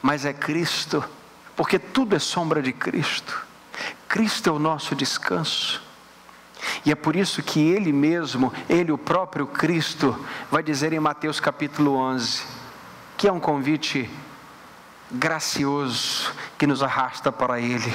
[0.01, 1.05] mas é Cristo,
[1.55, 3.47] porque tudo é sombra de Cristo.
[4.09, 5.92] Cristo é o nosso descanso.
[6.85, 10.19] E é por isso que ele mesmo, ele, o próprio Cristo,
[10.51, 12.43] vai dizer em Mateus capítulo 11,
[13.17, 14.09] que é um convite
[15.11, 17.95] gracioso que nos arrasta para ele.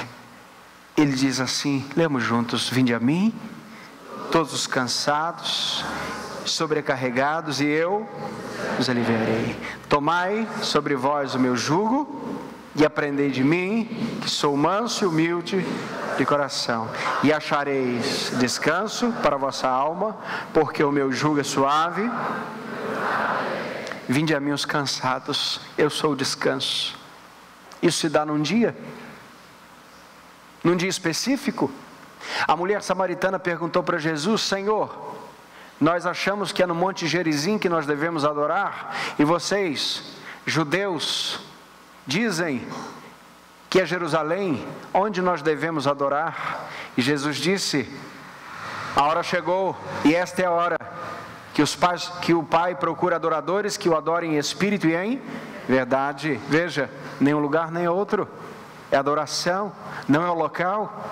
[0.96, 3.34] Ele diz assim: lemos juntos: Vinde a mim,
[4.30, 5.84] todos os cansados,
[6.44, 8.08] sobrecarregados, e eu
[8.78, 9.56] os aliviarei.
[9.88, 12.38] Tomai sobre vós o meu jugo
[12.78, 13.86] e aprendei de mim,
[14.22, 15.66] que sou manso e humilde
[16.16, 16.88] de coração,
[17.22, 20.16] e achareis descanso para a vossa alma,
[20.54, 22.08] porque o meu jugo é suave.
[24.08, 26.96] Vinde a mim os cansados, eu sou o descanso.
[27.82, 28.76] Isso se dá num dia?
[30.62, 31.70] Num dia específico?
[32.46, 35.16] A mulher samaritana perguntou para Jesus: Senhor,
[35.80, 40.02] Nós achamos que é no Monte Gerizim que nós devemos adorar, e vocês,
[40.44, 41.38] judeus,
[42.08, 42.66] dizem
[43.68, 46.66] que é Jerusalém onde nós devemos adorar.
[46.96, 47.86] E Jesus disse:
[48.96, 50.78] A hora chegou, e esta é a hora
[51.52, 55.20] que os pais, que o Pai procura adoradores que o adorem em espírito e em
[55.68, 56.40] verdade.
[56.48, 56.90] Veja,
[57.20, 58.26] nenhum lugar nem outro.
[58.90, 59.70] É adoração,
[60.08, 61.04] não é o local.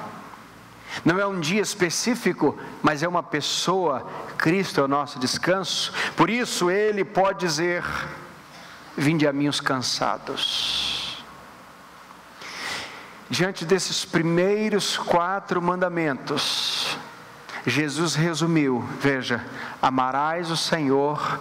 [1.05, 4.07] Não é um dia específico, mas é uma pessoa.
[4.39, 5.93] Cristo é o nosso descanso.
[6.17, 7.85] Por isso ele pode dizer:
[8.97, 11.25] Vinde a mim os cansados.
[13.29, 16.97] Diante desses primeiros quatro mandamentos,
[17.67, 19.45] Jesus resumiu: veja,
[19.83, 21.41] amarás o Senhor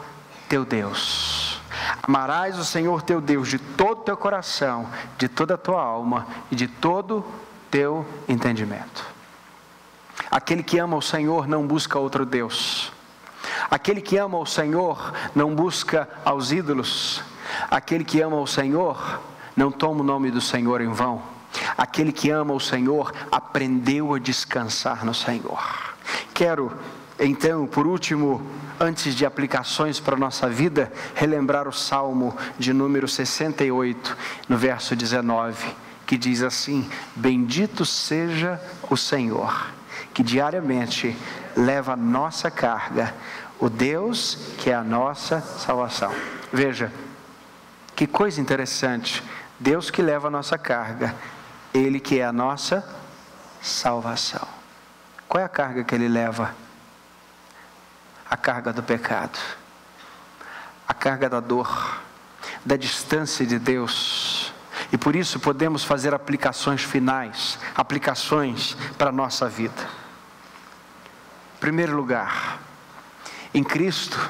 [0.49, 1.62] teu Deus.
[2.01, 6.28] Amarás o Senhor teu Deus de todo o teu coração, de toda a tua alma
[6.51, 7.26] e de todo
[7.70, 9.06] teu entendimento.
[10.32, 12.91] Aquele que ama o Senhor não busca outro Deus.
[13.70, 17.24] Aquele que ama o Senhor não busca aos ídolos.
[17.70, 19.22] Aquele que ama o Senhor
[19.55, 21.22] não toma o nome do Senhor em vão.
[21.78, 25.59] Aquele que ama o Senhor aprendeu a descansar no Senhor.
[26.34, 26.72] Quero,
[27.20, 28.45] então, por último,
[28.80, 34.18] antes de aplicações para a nossa vida, relembrar o Salmo de número 68,
[34.49, 35.66] no verso 19,
[36.05, 38.59] que diz assim: Bendito seja
[38.89, 39.68] o Senhor,
[40.13, 41.16] que diariamente
[41.55, 43.13] leva a nossa carga,
[43.60, 46.14] o Deus que é a nossa salvação.
[46.51, 46.91] Veja,
[47.95, 49.24] que coisa interessante.
[49.60, 51.16] Deus que leva a nossa carga,
[51.74, 52.88] Ele que é a nossa
[53.62, 54.47] salvação.
[55.28, 56.53] Qual é a carga que Ele leva?
[58.30, 59.39] A carga do pecado,
[60.88, 62.01] a carga da dor,
[62.66, 64.53] da distância de Deus.
[64.91, 69.82] E por isso podemos fazer aplicações finais, aplicações para a nossa vida.
[71.56, 72.60] Em primeiro lugar,
[73.56, 74.30] em Cristo,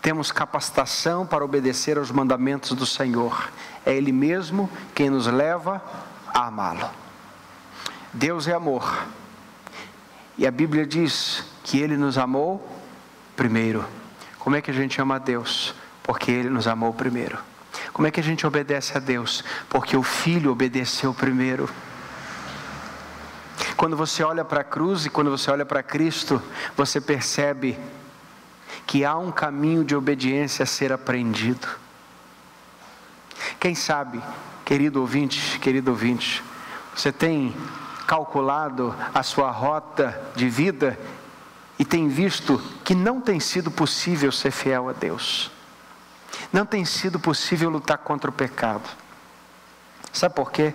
[0.00, 3.50] temos capacitação para obedecer aos mandamentos do Senhor.
[3.84, 5.82] É Ele mesmo quem nos leva
[6.32, 6.88] a amá-lo.
[8.10, 9.06] Deus é amor.
[10.38, 12.66] E a Bíblia diz que Ele nos amou
[13.36, 13.84] primeiro.
[14.38, 15.74] Como é que a gente ama a Deus?
[16.02, 17.38] Porque Ele nos amou primeiro.
[17.92, 19.44] Como é que a gente obedece a Deus?
[19.68, 21.68] Porque o Filho obedeceu primeiro.
[23.76, 26.42] Quando você olha para a cruz e quando você olha para Cristo,
[26.74, 27.78] você percebe
[28.88, 31.68] que há um caminho de obediência a ser aprendido.
[33.60, 34.18] Quem sabe,
[34.64, 36.42] querido ouvinte, querido ouvinte,
[36.96, 37.54] você tem
[38.06, 40.98] calculado a sua rota de vida
[41.78, 45.50] e tem visto que não tem sido possível ser fiel a Deus.
[46.50, 48.88] Não tem sido possível lutar contra o pecado.
[50.14, 50.74] Sabe por quê?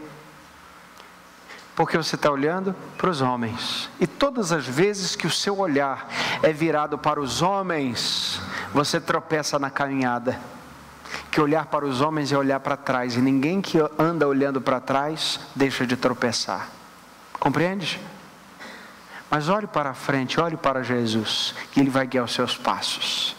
[1.76, 3.90] Porque você está olhando para os homens.
[4.00, 6.08] E todas as vezes que o seu olhar
[6.44, 8.40] é virado para os homens,
[8.72, 10.40] você tropeça na caminhada.
[11.32, 13.16] Que olhar para os homens é olhar para trás.
[13.16, 16.70] E ninguém que anda olhando para trás deixa de tropeçar.
[17.40, 18.00] Compreende?
[19.34, 23.36] Mas olhe para a frente, olhe para Jesus, que Ele vai guiar os seus passos.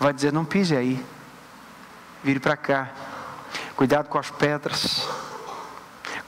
[0.00, 1.04] Vai dizer: não pise aí,
[2.24, 2.88] vire para cá,
[3.76, 5.06] cuidado com as pedras.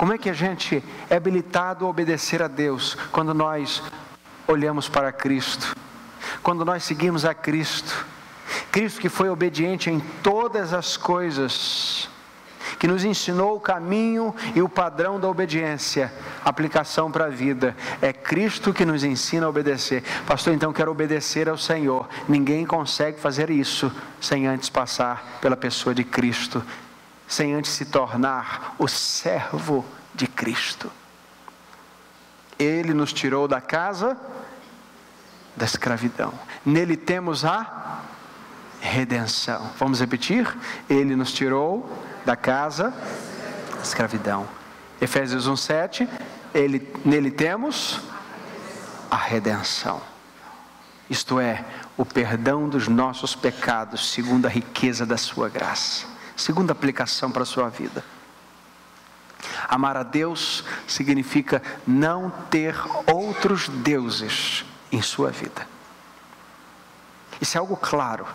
[0.01, 3.82] Como é que a gente é habilitado a obedecer a Deus quando nós
[4.48, 5.76] olhamos para Cristo?
[6.42, 8.07] Quando nós seguimos a Cristo?
[8.72, 12.09] Cristo que foi obediente em todas as coisas,
[12.78, 16.11] que nos ensinou o caminho e o padrão da obediência,
[16.42, 17.76] aplicação para a vida.
[18.01, 20.03] É Cristo que nos ensina a obedecer.
[20.26, 22.09] Pastor, então quero obedecer ao Senhor.
[22.26, 26.64] Ninguém consegue fazer isso sem antes passar pela pessoa de Cristo
[27.31, 30.91] sem antes se tornar o servo de Cristo.
[32.59, 34.18] Ele nos tirou da casa
[35.57, 36.35] da escravidão.
[36.66, 38.01] Nele temos a
[38.81, 39.70] redenção.
[39.78, 40.53] Vamos repetir?
[40.89, 41.89] Ele nos tirou
[42.26, 42.93] da casa
[43.76, 44.47] da escravidão.
[45.01, 46.09] Efésios 1:7,
[46.53, 48.01] ele nele temos
[49.09, 50.03] a redenção.
[51.09, 51.64] Isto é,
[51.97, 56.10] o perdão dos nossos pecados, segundo a riqueza da sua graça.
[56.41, 58.03] Segunda aplicação para a sua vida.
[59.68, 62.74] Amar a Deus significa não ter
[63.07, 65.68] outros deuses em sua vida.
[67.43, 68.26] Isso é algo claro.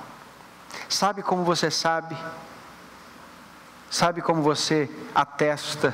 [0.87, 2.15] Sabe como você sabe?
[3.89, 5.91] Sabe como você atesta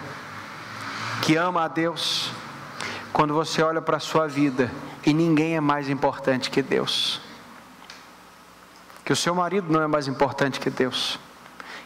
[1.22, 2.30] que ama a Deus?
[3.14, 4.70] Quando você olha para a sua vida
[5.06, 7.22] e ninguém é mais importante que Deus.
[9.06, 11.18] Que o seu marido não é mais importante que Deus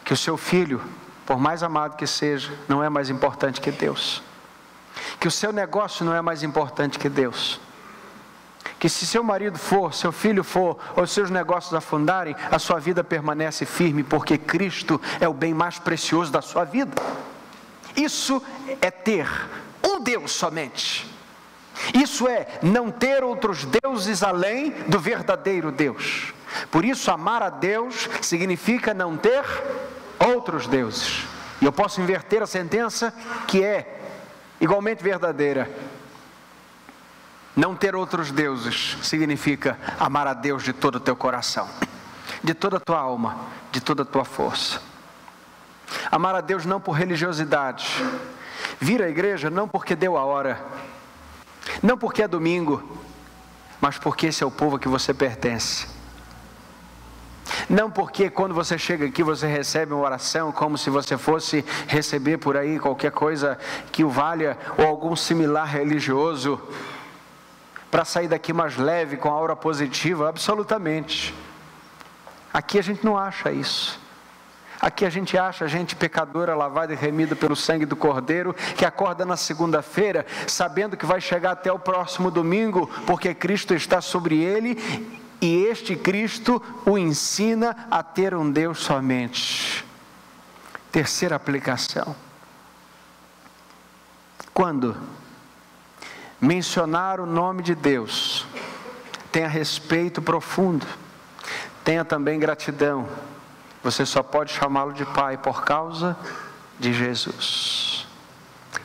[0.06, 0.80] que o seu filho,
[1.26, 4.22] por mais amado que seja, não é mais importante que Deus.
[5.18, 7.60] Que o seu negócio não é mais importante que Deus.
[8.78, 13.02] que se seu marido for, seu filho for, ou seus negócios afundarem, a sua vida
[13.02, 16.92] permanece firme, porque Cristo é o bem mais precioso da sua vida.
[17.96, 18.40] Isso
[18.80, 19.26] é ter
[19.82, 21.10] um Deus somente.
[21.94, 26.32] Isso é não ter outros deuses além do verdadeiro Deus.
[26.70, 29.42] Por isso, amar a Deus significa não ter
[30.46, 31.24] outros deuses.
[31.60, 33.12] E eu posso inverter a sentença
[33.48, 34.00] que é
[34.60, 35.68] igualmente verdadeira.
[37.56, 41.68] Não ter outros deuses significa amar a Deus de todo o teu coração,
[42.44, 43.36] de toda a tua alma,
[43.72, 44.80] de toda a tua força.
[46.12, 48.04] Amar a Deus não por religiosidade,
[48.78, 50.62] vir à igreja não porque deu a hora,
[51.82, 53.00] não porque é domingo,
[53.80, 55.95] mas porque esse é o povo que você pertence.
[57.68, 62.38] Não porque quando você chega aqui você recebe uma oração como se você fosse receber
[62.38, 63.58] por aí qualquer coisa
[63.90, 66.60] que o valha ou algum similar religioso
[67.90, 71.34] para sair daqui mais leve com a aura positiva, absolutamente.
[72.52, 73.98] Aqui a gente não acha isso.
[74.80, 78.84] Aqui a gente acha a gente pecadora, lavada e remida pelo sangue do Cordeiro, que
[78.84, 84.36] acorda na segunda-feira, sabendo que vai chegar até o próximo domingo, porque Cristo está sobre
[84.36, 84.78] ele
[85.40, 89.84] e este Cristo o ensina a ter um Deus somente.
[90.90, 92.16] Terceira aplicação.
[94.54, 94.96] Quando
[96.40, 98.46] mencionar o nome de Deus,
[99.30, 100.86] tenha respeito profundo,
[101.84, 103.06] tenha também gratidão.
[103.82, 106.16] Você só pode chamá-lo de Pai por causa
[106.78, 108.06] de Jesus.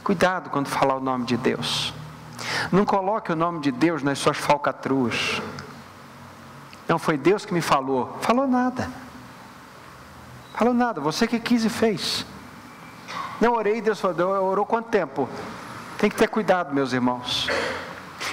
[0.04, 1.94] Cuidado quando falar o nome de Deus.
[2.72, 5.42] Não coloque o nome de Deus nas suas falcatruas.
[6.92, 8.18] Não foi Deus que me falou.
[8.20, 8.92] Falou nada.
[10.54, 11.00] Falou nada.
[11.00, 12.26] Você que quis e fez.
[13.40, 14.44] Não orei, Deus falou.
[14.44, 15.30] Orou quanto tempo?
[15.98, 17.48] Tem que ter cuidado, meus irmãos.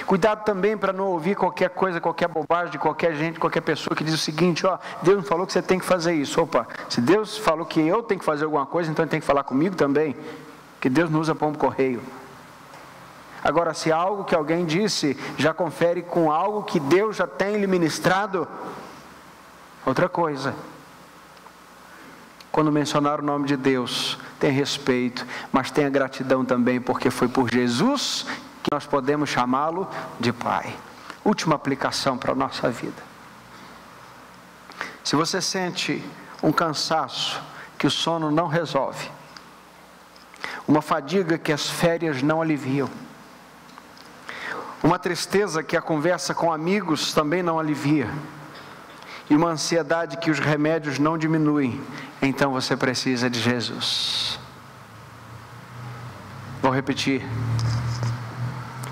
[0.05, 4.03] Cuidado também para não ouvir qualquer coisa, qualquer bobagem de qualquer gente, qualquer pessoa que
[4.03, 6.41] diz o seguinte: ó, Deus não falou que você tem que fazer isso.
[6.41, 9.25] Opa, se Deus falou que eu tenho que fazer alguma coisa, então ele tem que
[9.25, 10.17] falar comigo também.
[10.81, 12.01] Que Deus não usa pombo correio.
[13.43, 17.67] Agora, se algo que alguém disse já confere com algo que Deus já tem lhe
[17.67, 18.47] ministrado,
[19.85, 20.53] outra coisa.
[22.51, 27.49] Quando mencionar o nome de Deus, tenha respeito, mas tenha gratidão também, porque foi por
[27.49, 28.25] Jesus
[28.63, 29.87] que nós podemos chamá-lo
[30.19, 30.75] de Pai.
[31.23, 33.01] Última aplicação para a nossa vida.
[35.03, 36.03] Se você sente
[36.43, 37.41] um cansaço
[37.77, 39.09] que o sono não resolve,
[40.67, 42.89] uma fadiga que as férias não aliviam,
[44.83, 48.09] uma tristeza que a conversa com amigos também não alivia.
[49.29, 51.81] E uma ansiedade que os remédios não diminuem.
[52.21, 54.39] Então você precisa de Jesus.
[56.61, 57.25] Vou repetir.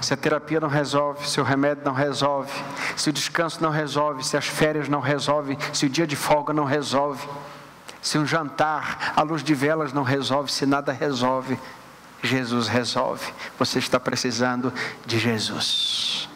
[0.02, 2.52] Se a terapia não resolve, se o remédio não resolve,
[2.96, 6.54] se o descanso não resolve, se as férias não resolvem, se o dia de folga
[6.54, 7.28] não resolve,
[8.02, 11.60] se um jantar à luz de velas não resolve, se nada resolve,
[12.22, 13.32] Jesus resolve.
[13.57, 14.74] Você está precisando
[15.05, 16.30] de Jesus.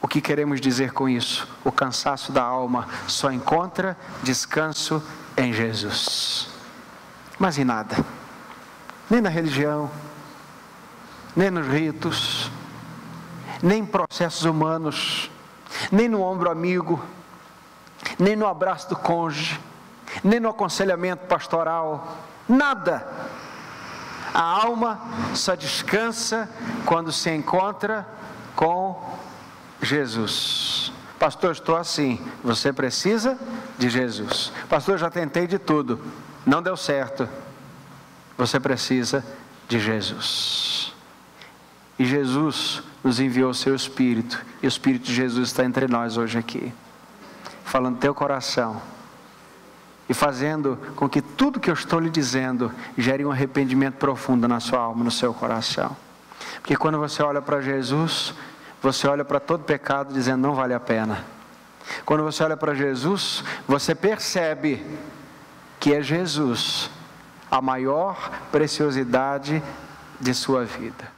[0.00, 1.48] O que queremos dizer com isso?
[1.64, 5.02] O cansaço da alma só encontra descanso
[5.36, 6.48] em Jesus.
[7.38, 8.04] Mas em nada.
[9.08, 9.90] Nem na religião,
[11.36, 12.50] nem nos ritos,
[13.62, 15.30] nem em processos humanos,
[15.90, 17.02] nem no ombro amigo,
[18.18, 19.60] nem no abraço do cônjuge
[20.22, 23.06] nem no aconselhamento pastoral, nada.
[24.34, 25.00] A alma
[25.34, 26.48] só descansa
[26.86, 28.06] quando se encontra
[28.56, 29.18] com
[29.80, 30.92] Jesus.
[31.18, 32.20] Pastor, estou assim.
[32.42, 33.38] Você precisa
[33.78, 34.52] de Jesus.
[34.68, 36.00] Pastor, já tentei de tudo,
[36.46, 37.28] não deu certo.
[38.36, 39.24] Você precisa
[39.68, 40.94] de Jesus.
[41.98, 46.16] E Jesus nos enviou o seu Espírito, e o Espírito de Jesus está entre nós
[46.16, 46.72] hoje aqui,
[47.64, 48.80] falando teu coração
[50.12, 54.60] e fazendo com que tudo que eu estou lhe dizendo gere um arrependimento profundo na
[54.60, 55.96] sua alma, no seu coração.
[56.56, 58.34] Porque quando você olha para Jesus,
[58.82, 61.24] você olha para todo pecado dizendo não vale a pena.
[62.04, 64.84] Quando você olha para Jesus, você percebe
[65.80, 66.90] que é Jesus
[67.50, 69.62] a maior preciosidade
[70.20, 71.10] de sua vida.